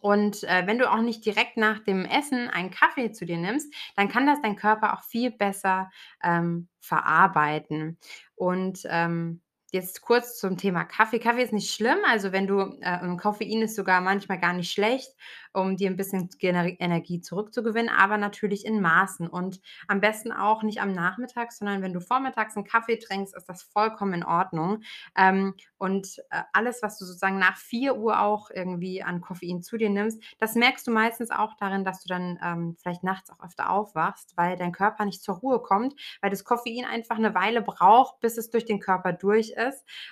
Und, 0.00 0.44
äh, 0.44 0.66
wenn 0.66 0.78
du 0.78 0.90
auch 0.90 1.02
nicht 1.02 1.24
direkt 1.24 1.56
nach 1.56 1.78
dem 1.80 2.04
Essen 2.04 2.48
einen 2.48 2.70
Kaffee 2.70 3.12
zu 3.12 3.26
dir 3.26 3.38
nimmst, 3.38 3.72
dann 3.96 4.08
kann 4.08 4.26
das 4.26 4.40
dein 4.42 4.56
Körper 4.56 4.94
auch 4.98 5.04
viel 5.04 5.30
besser, 5.30 5.90
ähm, 6.22 6.68
verarbeiten. 6.80 7.98
Und, 8.34 8.80
ähm, 8.88 9.42
jetzt 9.72 10.02
kurz 10.02 10.38
zum 10.38 10.56
Thema 10.56 10.84
Kaffee. 10.84 11.18
Kaffee 11.18 11.42
ist 11.42 11.52
nicht 11.52 11.72
schlimm, 11.74 11.98
also 12.06 12.32
wenn 12.32 12.46
du 12.46 12.60
äh, 12.80 13.16
Koffein 13.16 13.62
ist 13.62 13.76
sogar 13.76 14.00
manchmal 14.00 14.38
gar 14.40 14.52
nicht 14.52 14.72
schlecht, 14.72 15.10
um 15.52 15.76
dir 15.76 15.88
'n 15.90 15.96
bisschen 15.96 16.28
Gener 16.38 16.64
Energie 16.80 17.20
zurückzugewinnen, 17.20 17.88
aber 17.94 18.18
natürlich 18.18 18.64
in 18.66 18.80
Maßen 18.80 19.28
und 19.28 19.60
am 19.88 20.00
besten 20.00 20.32
auch 20.32 20.62
nicht 20.62 20.80
am 20.80 20.92
Nachmittag, 20.92 21.52
sondern 21.52 21.82
wenn 21.82 21.92
du 21.92 22.00
vormittags 22.00 22.56
'n 22.56 22.64
Kaffee 22.64 22.98
trinkst, 22.98 23.34
ist 23.36 23.48
das 23.48 23.62
vollkommen 23.62 24.14
in 24.14 24.24
Ordnung. 24.24 24.82
Ähm, 25.16 25.54
und, 25.78 26.18
äh, 26.30 26.42
alles, 26.52 26.82
was 26.82 26.98
du 26.98 27.04
sozusagen 27.04 27.38
nach 27.38 27.56
4:00 27.56 28.20
auch 28.22 28.50
irgendwie 28.52 29.02
an 29.02 29.20
Koffein 29.20 29.62
zu 29.62 29.76
dir 29.76 29.90
nimmst, 29.90 30.22
das 30.38 30.54
merkst 30.54 30.86
du 30.86 30.90
meistens 30.92 31.30
auch 31.30 31.54
darin, 31.58 31.84
dass 31.84 32.02
du 32.02 32.08
dann, 32.08 32.38
ähm, 32.44 32.76
vielleicht 32.80 33.02
nachts 33.04 33.30
auch 33.30 33.40
öfter 33.44 33.70
aufwachst, 33.70 34.36
weil 34.36 34.56
dein 34.56 34.72
Körper 34.72 35.04
nicht 35.04 35.22
zur 35.22 35.36
Ruhe 35.36 35.60
kommt, 35.62 35.94
weil 36.20 36.30
das 36.30 36.44
Koffein 36.44 36.84
einfach 36.84 37.18
'ne 37.18 37.34
Weile 37.34 37.62
braucht, 37.62 38.20
bis 38.20 38.36
es 38.38 38.50
durch 38.50 38.64
den 38.64 38.80
Körper 38.80 39.12
durch 39.12 39.50
ist. 39.50 39.59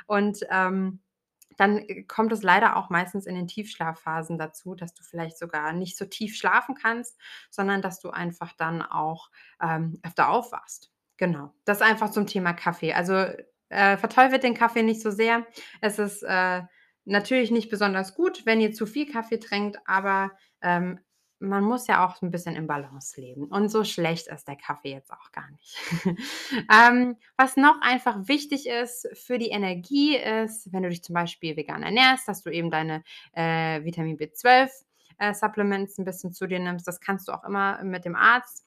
Und, 0.06 0.40
ähm, 0.50 1.00
dann, 1.56 1.78
äh, 1.78 2.04
kommt 2.04 2.32
es 2.32 2.42
leider 2.42 2.76
auch 2.76 2.90
meistens 2.90 3.26
in 3.26 3.34
den 3.34 3.48
Tiefschlafphasen 3.48 4.38
dazu, 4.38 4.74
dass 4.74 4.94
du 4.94 5.02
vielleicht 5.02 5.38
sogar 5.38 5.72
nicht 5.72 5.96
so 5.98 6.04
tief 6.06 6.36
schlafen 6.36 6.74
kannst, 6.74 7.18
sondern 7.50 7.82
dass 7.82 8.00
du 8.00 8.10
einfach 8.10 8.52
dann 8.54 8.82
auch, 8.82 9.30
ähm, 9.60 9.98
öfter 10.04 10.28
aufwachst. 10.28 10.92
Genau. 11.16 11.52
Das 11.64 11.82
einfach 11.82 12.10
zum 12.10 12.26
Thema 12.26 12.52
Kaffee. 12.52 12.92
Also, 12.94 13.26
äh, 13.70 13.96
verteufelt 13.98 14.42
den 14.44 14.54
Kaffee 14.54 14.82
nicht 14.82 15.02
so 15.02 15.10
sehr. 15.10 15.46
Es 15.80 15.98
ist, 15.98 16.22
äh, 16.22 16.62
natürlich 17.04 17.50
nicht 17.50 17.70
besonders 17.70 18.14
gut, 18.14 18.46
wenn 18.46 18.60
ihr 18.60 18.72
zu 18.72 18.86
viel 18.86 19.10
Kaffee 19.10 19.38
trinkt, 19.40 19.78
aber, 19.86 20.30
ähm, 20.62 21.00
man 21.40 21.64
muss 21.64 21.86
ja 21.86 22.06
auch 22.06 22.20
'n 22.22 22.30
bisschen 22.30 22.56
in 22.56 22.66
Balance 22.66 23.20
leben 23.20 23.44
und 23.46 23.68
so 23.70 23.84
schlecht 23.84 24.28
ist 24.28 24.48
der 24.48 24.56
Kaffee 24.56 24.92
jetzt 24.92 25.12
auch 25.12 25.32
gar 25.32 25.50
nicht. 25.50 25.76
Ähm, 26.72 27.16
was 27.36 27.56
noch 27.56 27.80
einfach 27.82 28.28
wichtig 28.28 28.66
ist 28.68 29.08
für 29.14 29.38
die 29.38 29.48
Energie 29.50 30.16
ist, 30.16 30.72
wenn 30.72 30.82
du 30.82 30.88
dich 30.90 31.02
zum 31.02 31.14
Beispiel 31.14 31.56
vegan 31.56 31.82
ernährst, 31.82 32.28
dass 32.28 32.42
du 32.42 32.50
eben 32.50 32.70
deine, 32.70 33.02
äh, 33.32 33.84
Vitamin 33.84 34.16
B12, 34.18 34.70
äh, 35.18 35.34
Supplements 35.34 35.98
'n 35.98 36.04
bisschen 36.04 36.32
zu 36.32 36.46
dir 36.46 36.58
nimmst. 36.60 36.86
Das 36.88 37.00
kannst 37.00 37.28
du 37.28 37.32
auch 37.32 37.44
immer 37.44 37.82
mit 37.84 38.04
dem 38.04 38.16
Arzt 38.16 38.64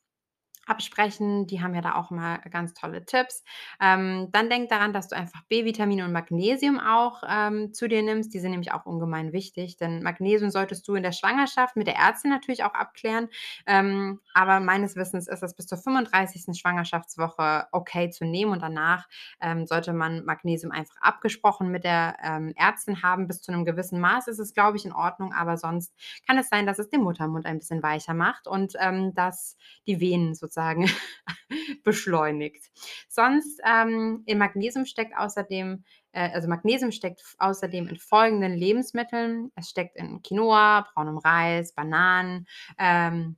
absprechen. 0.68 1.48
Die 1.48 1.62
haben 1.62 1.74
ja 1.76 1.82
da 1.82 1.96
auch 1.96 2.12
immer 2.12 2.40
ganz 2.40 2.74
tolle 2.74 3.06
Tipps. 3.06 3.44
Ähm, 3.82 4.30
dann 4.32 4.50
denk 4.50 4.70
daran, 4.70 4.94
dass 4.94 5.08
du 5.08 5.16
einfach 5.16 5.42
B-Vitamine 5.50 6.06
und 6.06 6.12
Magnesium 6.14 6.80
auch, 6.80 7.24
ähm, 7.28 7.74
zu 7.74 7.88
dir 7.88 8.02
nimmst. 8.04 8.34
Die 8.34 8.40
sind 8.40 8.52
nämlich 8.52 8.72
auch 8.72 8.86
ungemein 8.86 9.34
wichtig, 9.34 9.78
denn 9.78 10.04
Magnesium 10.04 10.50
solltest 10.52 10.88
du 10.88 10.96
in 10.96 11.04
der 11.04 11.12
Schwangerschaft 11.12 11.76
mit 11.76 11.88
der 11.88 11.96
Ärztin 11.96 12.32
natürlich 12.32 12.64
auch 12.64 12.74
abklären. 12.74 13.30
Ähm, 13.66 14.20
aber 14.34 14.60
meines 14.60 14.96
Wissens 14.96 15.28
ist 15.28 15.42
das 15.42 15.56
bis 15.56 15.68
zur 15.68 15.78
35. 15.78 16.54
Schwangerschaftswoche 16.54 17.68
okay 17.72 18.10
zu 18.10 18.26
nehmen 18.26 18.52
und 18.52 18.62
danach, 18.62 19.08
ähm, 19.42 19.66
sollte 19.68 19.94
man 19.94 20.24
Magnesium 20.26 20.72
einfach 20.72 20.96
abgesprochen 21.02 21.70
mit 21.72 21.84
der, 21.84 22.18
ähm, 22.24 22.54
Ärztin 22.56 23.02
haben. 23.04 23.28
Bis 23.28 23.42
zu 23.42 23.52
'nem 23.52 23.66
gewissen 23.66 24.00
Maß 24.00 24.28
ist 24.28 24.40
es, 24.40 24.54
glaube 24.54 24.78
ich, 24.78 24.86
in 24.86 24.94
Ordnung, 24.94 25.34
aber 25.34 25.58
sonst 25.58 25.94
kann 26.28 26.38
es 26.38 26.50
sein, 26.50 26.66
dass 26.66 26.80
es 26.80 26.90
den 26.90 27.02
Muttermund 27.04 27.46
ein 27.46 27.58
bisschen 27.60 27.84
weicher 27.84 28.14
macht 28.14 28.48
und, 28.48 28.74
ähm, 28.80 29.14
dass 29.14 29.58
die 29.88 30.00
Venen 30.00 30.36
sozusagen 30.36 30.51
beschleunigt. 31.84 32.70
Sonst, 33.08 33.62
ähm, 33.66 34.24
in 34.26 34.38
Magnesium 34.38 34.86
steckt 34.86 35.18
außerdem 35.18 35.84
äh, 36.12 36.30
also 36.34 36.48
Magnesium 36.48 36.92
steckt 36.92 37.22
außerdem 37.40 37.88
in 37.88 37.98
folgenden 37.98 38.54
Lebensmitteln. 38.54 39.52
Es 39.56 39.70
steckt 39.70 39.96
in 39.96 40.22
Quinoa, 40.22 40.88
braunem 40.94 41.18
Reis, 41.18 41.74
Bananen, 41.74 42.48
ähm, 42.78 43.38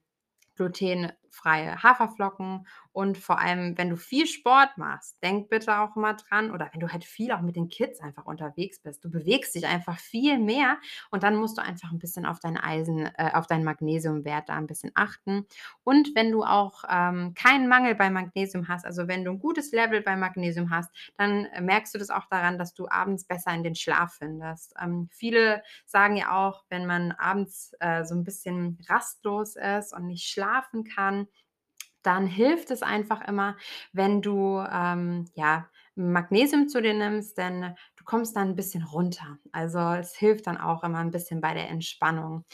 glutenfreie 0.55 1.82
Haferflocken 1.82 2.67
und 2.94 3.18
vor 3.18 3.40
allem, 3.40 3.78
wenn 3.78 3.90
du 3.90 3.98
viel 3.98 4.28
Sport 4.28 4.78
machst, 4.78 5.18
denk 5.24 5.50
bitte 5.50 5.80
auch 5.80 5.96
immer 5.98 6.14
dran 6.16 6.52
oder 6.52 6.70
wenn 6.74 6.80
du 6.80 6.90
halt 6.94 7.04
viel 7.06 7.32
auch 7.34 7.42
mit 7.42 7.56
den 7.58 7.70
Kids 7.70 8.00
einfach 8.02 8.26
unterwegs 8.26 8.80
bist. 8.82 9.04
Du 9.04 9.10
bewegst 9.12 9.56
dich 9.56 9.68
einfach 9.68 10.00
viel 10.00 10.38
mehr 10.40 10.78
und 11.12 11.24
dann 11.24 11.36
musst 11.36 11.58
du 11.58 11.64
einfach 11.64 11.92
'n 11.92 12.00
bisschen 12.00 12.26
auf 12.26 12.40
dein 12.40 12.58
Eisen 12.58 13.08
äh, 13.18 13.32
auf 13.34 13.48
deinen 13.48 13.64
Magnesiumwert 13.66 14.50
da 14.50 14.58
'n 14.58 14.68
bisschen 14.68 14.92
achten. 14.96 15.46
Und 15.84 16.16
wenn 16.16 16.32
du 16.32 16.44
auch, 16.44 16.84
ähm, 16.90 17.34
keinen 17.36 17.68
Mangel 17.68 17.96
bei 17.96 18.10
Magnesium 18.10 18.68
hast, 18.70 18.86
also 18.86 19.08
wenn 19.08 19.26
du 19.26 19.32
'n 19.32 19.40
gutes 19.40 19.72
Level 19.72 20.02
bei 20.02 20.16
Magnesium 20.16 20.70
hast, 20.70 20.92
dann, 21.18 21.46
äh, 21.48 21.62
merkst 21.62 21.94
du 21.96 22.00
das 22.00 22.10
auch 22.12 22.28
daran, 22.30 22.58
dass 22.60 22.74
du 22.76 22.88
abends 22.90 23.26
besser 23.26 23.54
in 23.54 23.64
den 23.64 23.76
Schlaf 23.76 24.16
findest. 24.20 24.74
Ähm, 24.82 25.10
viele 25.12 25.64
sagen 25.86 26.16
ja 26.18 26.32
auch, 26.48 26.64
wenn 26.70 26.86
man 26.86 27.12
abends, 27.14 27.74
äh, 27.80 28.04
so 28.06 28.14
'n 28.16 28.24
bisschen 28.24 28.78
rastlos 28.90 29.56
ist 29.56 29.94
und 29.94 30.08
nicht 30.08 30.28
schlafen 30.30 30.84
kann, 30.84 31.28
dann 32.06 32.28
hilft 32.28 32.72
es 32.72 32.84
einfach 32.84 33.22
immer, 33.28 33.58
wenn 33.94 34.22
du, 34.22 34.60
ähm, 34.72 35.26
ja, 35.36 35.68
Magnesium 35.96 36.70
zu 36.70 36.82
dir 36.82 36.96
nimmst, 36.96 37.38
denn 37.38 37.76
du 37.98 38.04
kommst 38.04 38.36
dann 38.36 38.50
'n 38.52 38.56
bisschen 38.56 38.84
runter. 38.84 39.38
Also, 39.52 39.80
es 39.80 40.16
hilft 40.16 40.48
dann 40.48 40.58
auch 40.58 40.84
immer 40.84 41.00
'n 41.02 41.12
bisschen 41.12 41.40
bei 41.42 41.54
der 41.54 41.70
Entspannung. 41.70 42.46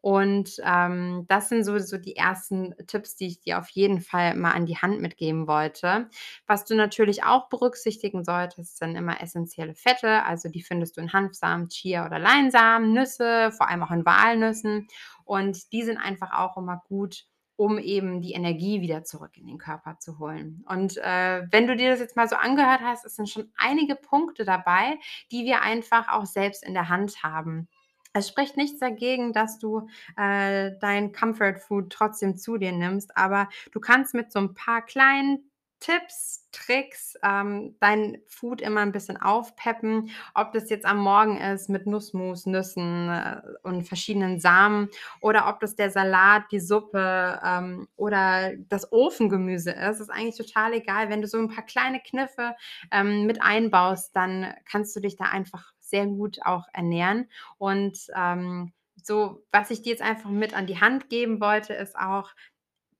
Und, 0.00 0.60
ähm, 0.64 1.26
das 1.28 1.48
sind 1.50 1.64
so 1.64 1.78
so 1.78 1.98
die 1.98 2.16
ersten 2.16 2.74
Tipps, 2.86 3.16
die 3.16 3.26
ich 3.28 3.40
dir 3.40 3.58
auf 3.58 3.68
jeden 3.70 4.00
Fall 4.00 4.34
mal 4.36 4.52
an 4.52 4.66
die 4.66 4.78
Hand 4.78 5.00
mitgeben 5.02 5.46
wollte. 5.48 6.08
Was 6.46 6.64
du 6.64 6.74
natürlich 6.76 7.24
auch 7.24 7.48
berücksichtigen 7.50 8.24
solltest, 8.24 8.78
sind 8.78 8.96
immer 8.96 9.20
essenzielle 9.22 9.74
Fette, 9.74 10.24
also 10.24 10.48
die 10.48 10.62
findest 10.62 10.96
du 10.96 11.00
in 11.02 11.12
Hanfsamen, 11.12 11.68
Chia 11.68 12.06
oder 12.06 12.18
Leinsamen, 12.18 12.92
Nüsse, 12.94 13.52
vor 13.52 13.68
allem 13.68 13.82
auch 13.82 13.90
in 13.90 14.06
Walnüssen. 14.06 14.86
Und 15.24 15.72
die 15.72 15.82
sind 15.82 15.98
einfach 15.98 16.32
auch 16.38 16.56
immer 16.56 16.82
gut, 16.88 17.24
um 17.56 17.78
eben 17.78 18.20
die 18.22 18.32
Energie 18.32 18.80
wieder 18.82 19.04
zurück 19.04 19.36
in 19.36 19.46
den 19.46 19.58
Körper 19.58 19.98
zu 19.98 20.18
holen. 20.18 20.64
Und, 20.68 20.96
äh, 20.98 21.44
wenn 21.50 21.66
du 21.66 21.76
dir 21.76 21.90
das 21.90 22.00
jetzt 22.00 22.16
mal 22.16 22.28
so 22.28 22.36
angehört 22.36 22.80
hast, 22.82 23.04
es 23.06 23.16
sind 23.16 23.28
schon 23.30 23.50
einige 23.56 23.96
Punkte 23.96 24.44
dabei, 24.44 24.98
die 25.32 25.44
wir 25.44 25.62
einfach 25.62 26.08
auch 26.08 26.26
selbst 26.26 26.64
in 26.64 26.74
der 26.74 26.88
Hand 26.88 27.22
haben. 27.22 27.68
Es 28.12 28.28
spricht 28.28 28.56
nichts 28.56 28.78
dagegen, 28.80 29.32
dass 29.32 29.58
du, 29.58 29.88
äh, 30.16 30.72
dein 30.80 31.12
Comfort 31.12 31.58
Food 31.58 31.90
trotzdem 31.92 32.36
zu 32.36 32.56
dir 32.58 32.72
nimmst, 32.72 33.16
aber 33.16 33.48
du 33.72 33.80
kannst 33.80 34.14
mit 34.14 34.32
so 34.32 34.38
'n 34.40 34.54
paar 34.54 34.82
kleinen 34.84 35.50
Tipps, 35.86 36.48
Tricks, 36.52 37.14
ähm, 37.22 37.76
dein 37.80 38.18
Food 38.26 38.60
immer 38.60 38.80
'n 38.82 38.90
bisschen 38.92 39.16
aufpeppen, 39.18 40.10
ob 40.34 40.52
das 40.52 40.68
jetzt 40.70 40.84
am 40.86 40.98
Morgen 40.98 41.38
ist 41.40 41.68
mit 41.68 41.86
Nussmus, 41.86 42.44
Nüssen, 42.46 43.08
äh, 43.08 43.40
und 43.62 43.84
verschiedenen 43.86 44.40
Samen 44.40 44.88
oder 45.20 45.48
ob 45.48 45.60
das 45.60 45.76
der 45.76 45.90
Salat, 45.90 46.44
die 46.50 46.58
Suppe, 46.60 47.40
ähm, 47.44 47.86
oder 47.96 48.56
das 48.68 48.90
Ofengemüse 48.92 49.70
ist, 49.70 50.00
ist 50.00 50.10
eigentlich 50.10 50.36
total 50.38 50.72
egal. 50.72 51.08
Wenn 51.10 51.22
du 51.22 51.28
so 51.28 51.38
'n 51.38 51.48
paar 51.48 51.64
kleine 51.64 52.00
Kniffe, 52.00 52.56
ähm, 52.90 53.26
mit 53.26 53.40
einbaust, 53.42 54.16
dann 54.16 54.52
kannst 54.68 54.96
du 54.96 55.00
dich 55.00 55.16
da 55.16 55.26
einfach 55.26 55.72
sehr 55.80 56.06
gut 56.06 56.38
auch 56.44 56.64
ernähren. 56.72 57.28
Und, 57.58 57.98
ähm, 58.16 58.72
so, 59.04 59.44
was 59.52 59.70
ich 59.70 59.82
dir 59.82 59.90
jetzt 59.90 60.02
einfach 60.02 60.30
mit 60.30 60.52
an 60.54 60.66
die 60.66 60.80
Hand 60.80 61.10
geben 61.10 61.40
wollte, 61.40 61.74
ist 61.74 61.96
auch: 61.96 62.30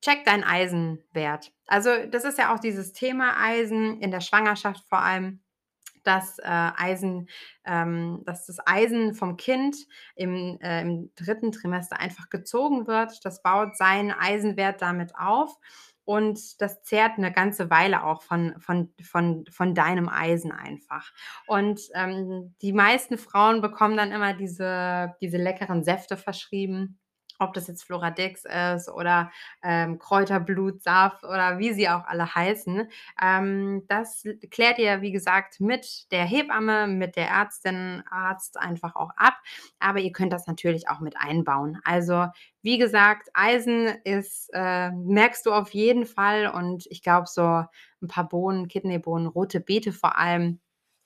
Check 0.03 0.25
deinen 0.25 0.43
Eisenwert. 0.43 1.51
Also, 1.65 1.89
das 2.11 2.23
ist 2.23 2.37
ja 2.37 2.53
auch 2.53 2.59
dieses 2.59 2.93
Thema 2.93 3.33
Eisen 3.41 3.99
in 3.99 4.11
der 4.11 4.21
Schwangerschaft 4.21 4.83
vor 4.87 4.99
allem, 4.99 5.41
dass, 6.03 6.39
äh, 6.39 6.45
Eisen 6.47 7.29
ähm, 7.65 8.23
dass 8.25 8.45
das 8.47 8.57
Eisen 8.67 9.15
vom 9.15 9.37
Kind 9.37 9.75
im, 10.15 10.59
äh 10.61 10.81
im 10.81 11.11
3. 11.15 11.51
Trimester 11.53 11.99
einfach 11.99 12.29
gezogen 12.29 12.87
wird. 12.87 13.25
Das 13.25 13.41
baut 13.43 13.77
seinen 13.77 14.11
Eisenwert 14.11 14.81
damit 14.81 15.15
auf 15.17 15.55
und 16.05 16.61
das 16.61 16.83
zehrt 16.83 17.17
'ne 17.19 17.31
ganze 17.33 17.69
Weile 17.71 18.03
auch 18.05 18.23
von 18.23 18.55
von 18.59 18.93
von 19.03 19.45
von 19.51 19.75
deinem 19.75 20.09
Eisen 20.09 20.51
einfach. 20.53 21.11
Und, 21.47 21.81
ähm, 21.95 22.55
die 22.61 22.73
meisten 22.73 23.17
Frauen 23.17 23.61
bekommen 23.61 23.97
dann 23.97 24.11
immer 24.13 24.33
diese 24.33 25.15
diese 25.21 25.37
leckeren 25.37 25.83
Säfte 25.83 26.17
verschrieben, 26.17 26.99
ob 27.39 27.53
das 27.53 27.67
jetzt 27.67 27.83
Floradix 27.83 28.43
ist 28.75 28.89
oder, 28.89 29.31
ähm, 29.63 29.99
Kräuterblutsaft 29.99 31.23
oder 31.23 31.59
wie 31.59 31.73
sie 31.73 31.89
auch 31.89 32.05
alle 32.05 32.33
heißen. 32.35 32.89
Ähm, 33.21 33.83
das 33.87 34.23
klärt 34.51 34.79
ihr, 34.79 35.01
wie 35.01 35.11
gesagt, 35.11 35.59
mit 35.59 36.11
der 36.11 36.25
Hebamme, 36.25 36.87
mit 36.87 37.15
der 37.15 37.27
Ärztin, 37.29 38.03
Arzt 38.09 38.57
einfach 38.59 38.95
auch 38.95 39.11
ab, 39.17 39.35
aber 39.79 39.99
ihr 39.99 40.11
könnt 40.11 40.33
das 40.33 40.47
natürlich 40.47 40.89
auch 40.89 40.99
mit 40.99 41.15
einbauen. 41.17 41.79
Also, 41.83 42.27
wie 42.61 42.77
gesagt, 42.77 43.29
Eisen 43.33 43.87
ist 44.03 44.49
äh, 44.53 44.91
merkst 44.91 45.45
du 45.45 45.51
auf 45.53 45.71
jeden 45.73 46.05
Fall 46.05 46.47
und 46.47 46.85
ich 46.89 47.01
glaube, 47.01 47.27
so 47.27 47.41
'n 48.01 48.07
paar 48.07 48.27
Bohnen, 48.27 48.67
Kidneybohnen, 48.67 49.27
rote 49.27 49.59
Beete 49.59 49.91
vor 49.93 50.17
allem, 50.17 50.59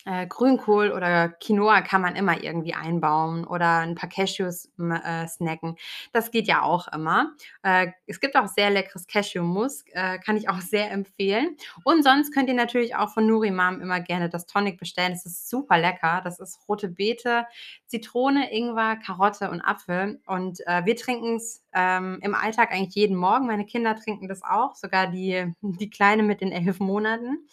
äh, 0.05 0.25
Grünkohl 0.27 0.91
oder 0.91 1.29
Quinoa 1.29 1.81
kann 1.81 2.01
man 2.01 2.15
immer 2.15 2.41
irgendwie 2.43 2.73
einbauen 2.73 3.45
oder 3.45 3.81
'n 3.83 3.95
paar 3.95 4.09
Cashews, 4.09 4.69
äh, 4.79 5.27
snacken. 5.27 5.75
Das 6.13 6.31
geht 6.31 6.47
ja 6.47 6.61
auch 6.63 6.87
immer. 6.89 7.31
Äh, 7.63 7.87
es 8.07 8.19
gibt 8.19 8.35
auch 8.35 8.47
sehr 8.47 8.69
leckeres 8.69 9.07
Cashewmus, 9.07 9.83
äh, 9.93 10.17
kann 10.19 10.37
ich 10.37 10.47
auch 10.49 10.61
sehr 10.61 10.91
empfehlen. 10.91 11.55
Und 11.83 12.03
sonst 12.03 12.33
könnt 12.33 12.49
ihr 12.49 12.55
natürlich 12.55 12.95
auch 12.95 13.09
von 13.13 13.25
Nuri-Mom 13.27 13.81
immer 13.81 13.99
gerne 14.01 14.29
das 14.29 14.45
Tonic 14.45 14.77
bestellen. 14.79 15.11
Das 15.11 15.25
ist 15.25 15.49
super 15.49 15.77
lecker. 15.77 16.21
Das 16.23 16.39
ist 16.39 16.59
rote 16.67 16.87
Beete, 16.89 17.45
Zitrone, 17.87 18.51
Ingwer, 18.51 18.97
Karotte 18.97 19.49
und 19.51 19.61
Apfel. 19.61 20.19
Und, 20.25 20.59
äh, 20.67 20.85
wir 20.85 20.95
trinken's, 20.95 21.63
ähm, 21.73 22.19
im 22.21 22.35
Alltag 22.35 22.71
eigentlich 22.71 22.95
jeden 22.95 23.15
Morgen. 23.15 23.47
Meine 23.47 23.65
Kinder 23.65 23.95
trinken 23.95 24.27
das 24.27 24.43
auch, 24.43 24.75
sogar 24.75 25.07
die 25.07 25.53
die 25.61 25.89
Kleine 25.89 26.23
mit 26.23 26.41
den 26.41 26.51
11 26.51 26.79
Monaten. 26.79 27.47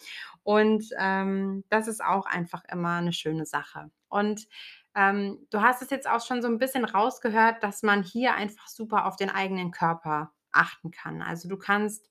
Und, 0.49 0.85
ähm, 0.99 1.63
das 1.69 1.87
ist 1.87 2.03
auch 2.03 2.25
einfach 2.25 2.63
immer 2.71 2.99
'ne 3.01 3.13
schöne 3.13 3.45
Sache. 3.45 3.91
Und, 4.09 4.47
ähm, 4.95 5.45
du 5.51 5.61
hast 5.61 5.83
es 5.83 5.91
jetzt 5.91 6.09
auch 6.09 6.25
schon 6.25 6.41
so 6.41 6.47
'n 6.47 6.57
bisschen 6.57 6.85
rausgehört, 6.85 7.63
dass 7.63 7.83
man 7.83 8.01
hier 8.03 8.33
einfach 8.35 8.67
super 8.67 9.05
auf 9.05 9.15
den 9.15 9.29
eigenen 9.29 9.69
Körper 9.71 10.31
achten 10.51 10.89
kann. 10.91 11.21
Also, 11.21 11.49
du 11.49 11.57
kannst 11.57 12.09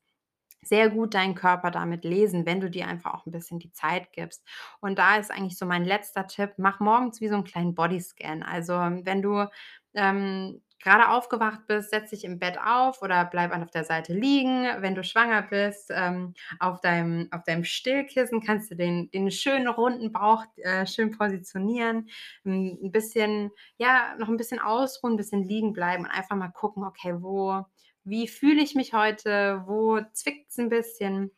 sehr 0.63 0.91
gut 0.91 1.15
deinen 1.15 1.35
Körper 1.37 1.71
damit 1.73 2.05
lesen, 2.05 2.47
wenn 2.47 2.61
du 2.61 2.71
dir 2.71 2.89
einfach 2.89 3.15
auch 3.15 3.27
'n 3.27 3.33
bisschen 3.33 3.59
die 3.61 3.73
Zeit 3.73 4.13
gibst. 4.13 4.45
Und 4.81 4.99
da 4.99 5.17
ist 5.17 5.31
eigentlich 5.33 5.59
so 5.59 5.67
mein 5.67 5.85
letzter 5.85 6.27
Tipp: 6.29 6.55
Mach 6.59 6.81
morgens 6.81 7.21
wie 7.21 7.29
so 7.29 7.37
'n 7.37 7.45
kleinen 7.45 7.75
Bodyscan. 7.75 8.43
Also, 8.45 8.75
wenn 8.75 9.23
du, 9.23 9.47
ähm, 9.95 10.63
grade 10.83 11.09
aufgewacht 11.11 11.67
bist, 11.67 11.91
setz 11.91 12.11
dich 12.11 12.25
im 12.25 12.39
Bett 12.39 12.59
auf 12.65 13.03
oder 13.03 13.25
bleib 13.25 13.53
auf 13.57 13.71
der 13.71 13.85
Seite 13.85 14.13
liegen. 14.15 14.65
Wenn 14.81 14.95
du 14.95 15.05
schwanger 15.05 15.43
bist, 15.43 15.91
ähm, 15.95 16.35
auf 16.61 16.81
deinem 16.81 17.29
auf 17.33 17.43
deinem 17.45 17.65
Stillkissen 17.65 18.41
kannst 18.43 18.71
du 18.71 18.77
den 18.77 19.11
den 19.11 19.31
schönen 19.31 19.69
runden 19.69 20.13
Bauch, 20.13 20.45
äh, 20.57 20.87
schön 20.87 21.11
positionieren, 21.17 22.09
'n 22.45 22.79
'n 22.83 22.93
bisschen 22.93 23.51
ja, 23.79 24.15
noch 24.19 24.29
'n 24.29 24.37
bisschen 24.37 24.61
ausruhen, 24.61 25.15
'n 25.15 25.17
bisschen 25.17 25.43
liegen 25.45 25.73
bleiben 25.73 26.05
und 26.05 26.11
einfach 26.11 26.37
mal 26.37 26.49
gucken: 26.51 26.85
„Okay, 26.85 27.15
wo 27.21 27.65
wie 28.05 28.29
fühle 28.29 28.63
ich 28.63 28.75
mich 28.75 28.95
heute? 28.95 29.63
Wo 29.67 30.01
zwickt's 30.13 30.59
'n 30.59 30.69
bisschen?“ 30.71 31.31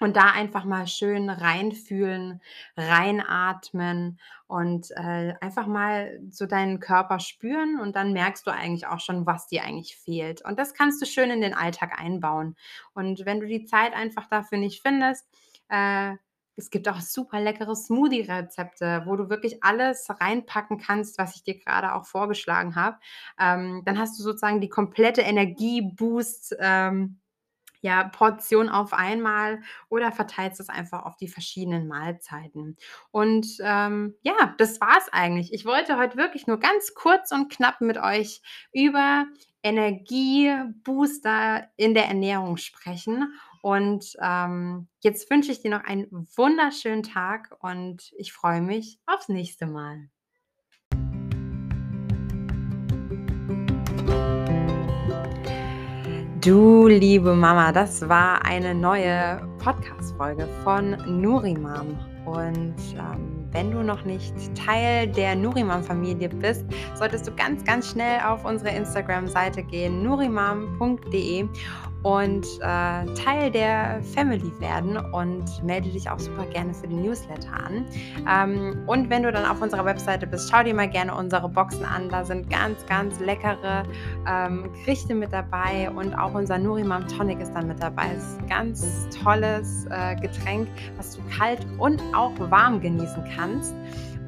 Und 0.00 0.16
da 0.16 0.30
einfach 0.32 0.64
mal 0.64 0.86
schön 0.86 1.30
reinfühlen, 1.30 2.40
reinatmen 2.76 4.18
und, 4.46 4.90
äh, 4.92 5.34
einfach 5.40 5.66
mal 5.66 6.20
so 6.30 6.46
deinen 6.46 6.80
Körper 6.80 7.18
spüren 7.20 7.80
und 7.80 7.96
dann 7.96 8.12
merkst 8.12 8.46
du 8.46 8.50
eigentlich 8.50 8.86
auch 8.86 9.00
schon, 9.00 9.26
was 9.26 9.46
dir 9.48 9.64
eigentlich 9.64 9.96
fehlt. 9.96 10.42
Und 10.44 10.58
das 10.58 10.74
kannst 10.74 11.00
du 11.02 11.06
schön 11.06 11.30
in 11.30 11.40
den 11.40 11.54
Alltag 11.54 11.98
einbauen. 12.00 12.56
Und 12.94 13.24
wenn 13.26 13.40
du 13.40 13.46
die 13.46 13.64
Zeit 13.64 13.94
einfach 13.94 14.26
dafür 14.28 14.58
nicht 14.58 14.82
findest, 14.82 15.24
äh, 15.68 16.14
es 16.56 16.70
gibt 16.70 16.88
auch 16.88 17.00
super 17.00 17.40
leckere 17.40 17.76
Smoothie-Rezepte, 17.76 19.02
wo 19.06 19.16
du 19.16 19.28
wirklich 19.28 19.62
alles 19.62 20.08
reinpacken 20.08 20.78
kannst, 20.78 21.18
was 21.18 21.36
ich 21.36 21.42
dir 21.44 21.58
grade 21.58 21.94
auch 21.94 22.06
vorgeschlagen 22.06 22.76
habe. 22.76 22.98
Ähm, 23.38 23.82
dann 23.84 23.98
hast 23.98 24.18
du 24.18 24.22
sozusagen 24.22 24.60
die 24.62 24.70
komplette 24.70 25.20
Energie-Boost 25.20 26.56
ähm, 26.58 27.20
ja, 27.86 28.04
Portion 28.08 28.68
auf 28.68 28.92
einmal 28.92 29.60
oder 29.88 30.10
verteilst 30.10 30.58
es 30.60 30.68
einfach 30.68 31.04
auf 31.06 31.16
die 31.16 31.28
verschiedenen 31.28 31.86
Mahlzeiten. 31.86 32.76
Und, 33.12 33.46
ähm, 33.60 34.16
ja, 34.22 34.54
das 34.58 34.80
war's 34.80 35.08
eigentlich. 35.12 35.52
Ich 35.52 35.64
wollte 35.64 35.96
heute 35.96 36.16
wirklich 36.16 36.48
nur 36.48 36.58
ganz 36.58 36.94
kurz 36.94 37.30
und 37.30 37.48
knapp 37.50 37.80
mit 37.80 37.96
euch 37.96 38.42
über 38.72 39.26
Energiebooster 39.62 41.68
in 41.76 41.94
der 41.94 42.06
Ernährung 42.06 42.56
sprechen. 42.56 43.32
Und, 43.62 44.16
ähm, 44.20 44.88
jetzt 45.00 45.30
wünsche 45.30 45.52
ich 45.52 45.60
dir 45.62 45.70
noch 45.70 45.84
einen 45.84 46.08
wunderschönen 46.36 47.04
Tag 47.04 47.56
und 47.60 48.12
ich 48.16 48.32
freue 48.32 48.62
mich 48.62 48.98
aufs 49.06 49.28
nächste 49.28 49.66
Mal. 49.66 50.08
Du 56.46 56.86
liebe 56.86 57.34
Mama, 57.34 57.72
das 57.72 58.08
war 58.08 58.44
eine 58.44 58.72
neue 58.72 59.40
Podcast-Folge 59.58 60.46
von 60.62 60.90
Nurimam. 61.20 61.98
Und, 62.24 62.76
ähm, 62.94 63.48
wenn 63.50 63.72
du 63.72 63.82
noch 63.82 64.04
nicht 64.04 64.32
Teil 64.54 65.08
der 65.08 65.34
Nurimam-Familie 65.34 66.28
bist, 66.28 66.64
solltest 66.94 67.26
du 67.26 67.34
ganz, 67.34 67.64
ganz 67.64 67.90
schnell 67.90 68.20
auf 68.20 68.44
unsere 68.44 68.70
Instagram-Seite 68.76 69.64
gehen, 69.64 70.04
nurimam.de 70.04 71.48
und, 72.02 72.46
äh, 72.60 73.04
Teil 73.14 73.50
der 73.50 74.00
Family 74.14 74.52
werden 74.60 74.96
und 75.12 75.44
melde 75.64 75.90
dich 75.90 76.08
auch 76.08 76.18
super 76.18 76.44
gerne 76.46 76.72
für 76.74 76.86
den 76.86 77.02
Newsletter 77.02 77.52
an. 77.52 77.84
Ähm, 78.28 78.82
und 78.86 79.10
wenn 79.10 79.22
du 79.22 79.32
dann 79.32 79.44
auf 79.44 79.60
unserer 79.60 79.84
Webseite 79.84 80.26
bist, 80.26 80.50
schau 80.50 80.62
dir 80.62 80.74
mal 80.74 80.88
gerne 80.88 81.14
unsere 81.14 81.48
Boxen 81.48 81.84
an. 81.84 82.08
Da 82.08 82.24
sind 82.24 82.48
ganz, 82.50 82.84
ganz 82.86 83.18
leckere, 83.20 83.82
ähm, 84.28 84.70
Gerichte 84.84 85.14
mit 85.14 85.32
dabei 85.32 85.90
und 85.90 86.14
auch 86.14 86.34
unser 86.34 86.58
Nurimam 86.58 87.06
Tonic 87.08 87.40
ist 87.40 87.52
dann 87.54 87.66
mit 87.68 87.82
dabei. 87.82 88.06
Es 88.16 88.22
ist 88.24 88.40
'n 88.42 88.46
ganz 88.48 89.08
tolles, 89.22 89.86
äh, 89.90 90.14
Getränk, 90.16 90.68
was 90.96 91.16
du 91.16 91.22
kalt 91.36 91.66
und 91.78 92.02
auch 92.14 92.32
warm 92.38 92.80
genießen 92.80 93.24
kannst 93.36 93.74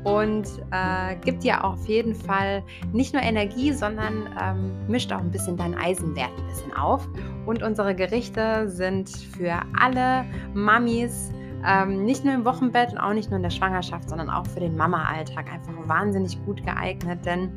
und, 0.08 0.46
äh, 0.70 1.16
gibt 1.24 1.42
dir 1.44 1.64
auf 1.64 1.86
jeden 1.86 2.14
Fall 2.14 2.62
nicht 2.92 3.12
nur 3.12 3.22
Energie, 3.22 3.72
sondern, 3.72 4.28
ähm, 4.40 4.72
mischt 4.88 5.12
auch 5.12 5.20
'n 5.20 5.30
bisschen 5.30 5.56
deinen 5.56 5.74
Eisenwert 5.74 6.30
'n 6.38 6.46
bisschen 6.46 6.72
auf. 6.76 7.06
Und 7.46 7.62
unsere 7.62 7.94
Gerichte 7.94 8.68
sind 8.68 9.08
für 9.08 9.60
alle 9.78 10.24
Mamis, 10.54 11.30
ähm, 11.66 12.04
nicht 12.04 12.24
nur 12.24 12.34
im 12.34 12.44
Wochenbett 12.44 12.92
und 12.92 12.98
auch 12.98 13.12
nicht 13.12 13.30
nur 13.30 13.36
in 13.36 13.42
der 13.42 13.50
Schwangerschaft, 13.50 14.08
sondern 14.08 14.30
auch 14.30 14.46
für 14.46 14.60
den 14.60 14.76
Mama-Alltag 14.76 15.52
einfach 15.52 15.72
wahnsinnig 15.86 16.38
gut 16.46 16.64
geeignet, 16.64 17.24
denn 17.26 17.50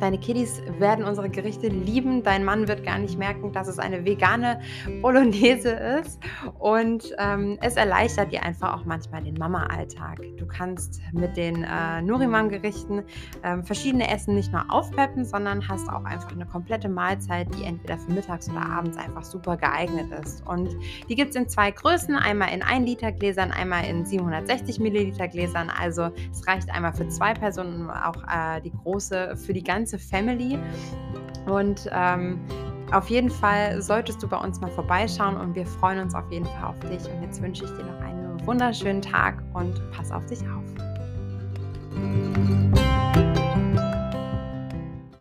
deine 0.00 0.18
Kiddies 0.18 0.62
werden 0.78 1.04
unsere 1.04 1.28
Gerichte 1.28 1.68
lieben. 1.68 2.22
Dein 2.22 2.44
Mann 2.44 2.68
wird 2.68 2.84
gar 2.84 2.98
nicht 2.98 3.18
merken, 3.18 3.52
dass 3.52 3.68
es 3.68 3.78
eine 3.78 4.04
vegane 4.04 4.60
Bolognese 5.02 5.70
ist 5.70 6.20
und, 6.58 7.14
ähm, 7.18 7.58
es 7.60 7.76
erleichtert 7.76 8.32
dir 8.32 8.42
einfach 8.42 8.74
auch 8.74 8.84
manchmal 8.84 9.22
den 9.22 9.34
Mama-Alltag. 9.34 10.20
Du 10.38 10.46
kannst 10.46 11.00
mit 11.12 11.36
den, 11.36 11.64
äh, 11.64 12.02
Nurimam-Gerichten, 12.02 13.02
ähm, 13.42 13.64
verschiedene 13.64 14.10
Essen 14.10 14.34
nicht 14.34 14.52
nur 14.52 14.64
aufpeppen, 14.70 15.24
sondern 15.24 15.66
hast 15.68 15.88
auch 15.88 16.04
einfach 16.04 16.34
'ne 16.34 16.46
komplette 16.46 16.88
Mahlzeit, 16.88 17.48
die 17.54 17.64
entweder 17.64 17.98
für 17.98 18.12
mittags 18.12 18.48
oder 18.50 18.62
abends 18.64 18.96
einfach 18.96 19.24
super 19.24 19.56
geeignet 19.56 20.10
ist. 20.22 20.46
Und 20.46 20.74
die 21.08 21.14
gibt's 21.14 21.36
in 21.36 21.48
2 21.48 21.70
Größen, 21.70 22.16
einmal 22.16 22.52
in 22.54 22.62
1 22.62 22.86
Liter 22.86 23.12
Gläsern, 23.12 23.50
einmal 23.52 23.84
in 23.84 24.04
760 24.06 24.78
Milliliter 24.80 25.28
Gläsern. 25.28 25.70
Also, 25.70 26.10
es 26.32 26.46
reicht 26.46 26.70
einmal 26.70 26.92
für 26.92 27.08
2 27.08 27.34
Personen, 27.34 27.90
auch, 27.90 28.22
äh, 28.24 28.60
die 28.62 28.72
große 28.72 29.36
für 29.36 29.52
die 29.52 29.62
ganze 29.88 29.98
Family. 29.98 30.58
Und 31.46 31.88
ähm, 31.92 32.38
auf 32.92 33.08
jeden 33.08 33.30
Fall 33.30 33.80
solltest 33.80 34.22
du 34.22 34.28
bei 34.28 34.36
uns 34.36 34.60
mal 34.60 34.70
vorbeischauen 34.70 35.36
und 35.36 35.54
wir 35.54 35.66
freuen 35.66 36.00
uns 36.00 36.14
auf 36.14 36.30
jeden 36.30 36.46
Fall 36.46 36.64
auf 36.64 36.78
dich. 36.80 37.00
Und 37.10 37.22
jetzt 37.22 37.42
wünsche 37.42 37.64
ich 37.64 37.70
dir 37.70 37.84
noch 37.84 38.00
einen 38.00 38.46
wunderschönen 38.46 39.02
Tag 39.02 39.42
und 39.54 39.80
pass 39.92 40.10
auf 40.10 40.24
dich 40.26 40.40
auf. 40.40 40.64